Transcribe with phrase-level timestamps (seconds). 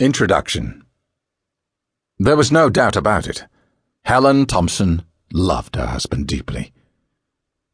[0.00, 0.82] Introduction
[2.18, 3.44] There was no doubt about it.
[4.04, 6.72] Helen Thompson loved her husband deeply.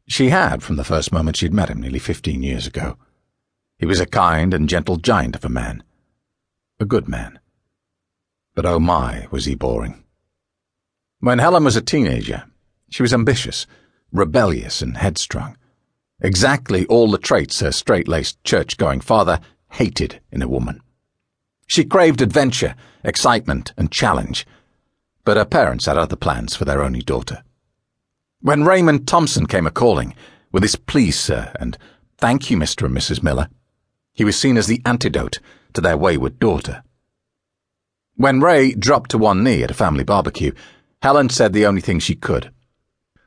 [0.06, 2.98] She had from the first moment she'd met him nearly fifteen years ago.
[3.78, 5.82] He was a kind and gentle giant of a man.
[6.78, 7.38] A good man.
[8.54, 10.04] But oh my, was he boring.
[11.20, 12.44] When Helen was a teenager,
[12.90, 13.66] she was ambitious,
[14.12, 15.56] rebellious, and headstrong.
[16.20, 19.40] Exactly all the traits her straight laced church going father
[19.70, 20.82] hated in a woman.
[21.70, 24.44] She craved adventure, excitement, and challenge,
[25.24, 27.44] but her parents had other plans for their only daughter.
[28.40, 30.16] When Raymond Thompson came a calling,
[30.50, 31.78] with his please, sir, and
[32.18, 32.86] thank you, Mr.
[32.86, 33.22] and Mrs.
[33.22, 33.48] Miller,
[34.12, 35.38] he was seen as the antidote
[35.74, 36.82] to their wayward daughter.
[38.16, 40.50] When Ray dropped to one knee at a family barbecue,
[41.02, 42.50] Helen said the only thing she could.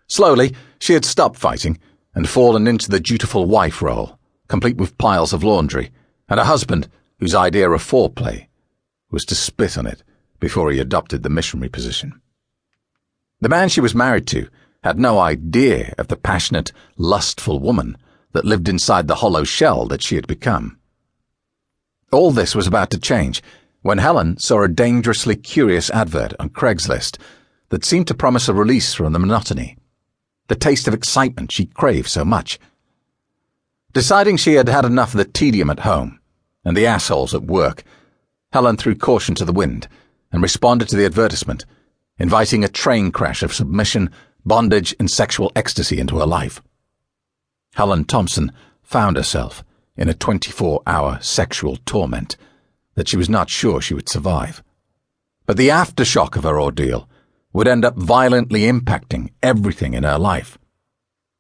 [0.08, 1.80] Slowly, she had stopped fighting
[2.14, 4.20] and fallen into the dutiful wife role,
[4.50, 5.92] complete with piles of laundry,
[6.28, 6.90] and a husband
[7.24, 8.48] whose idea of foreplay
[9.10, 10.04] was to spit on it
[10.42, 12.22] before he adopted the missionary position.
[13.40, 14.50] The man she was married to
[14.84, 17.96] had no idea of the passionate, lustful woman
[18.34, 20.78] that lived inside the hollow shell that she had become.
[22.12, 23.42] All this was about to change
[23.84, 27.18] when Helen saw a dangerously curious advert on Craigslist
[27.70, 29.78] that seemed to promise a release from the monotony,
[30.50, 32.60] the taste of excitement she craved so much.
[33.94, 36.20] Deciding she had had enough of the tedium at home,
[36.66, 37.84] and the assholes at work,
[38.52, 39.88] Helen threw caution to the wind
[40.32, 41.66] and responded to the advertisement,
[42.18, 44.10] inviting a train crash of submission,
[44.46, 46.62] bondage, and sexual ecstasy into her life.
[47.76, 48.52] Helen Thompson
[48.84, 49.64] found herself
[49.96, 52.36] in a 24 hour sexual torment
[52.96, 54.64] that she was not sure she would survive.
[55.46, 57.10] But the aftershock of her ordeal
[57.52, 60.58] would end up violently impacting everything in her life,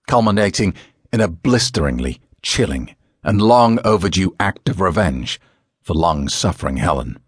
[0.08, 0.74] culminating
[1.12, 5.40] in a blisteringly chilling and long overdue act of revenge
[5.82, 7.20] for long suffering Helen.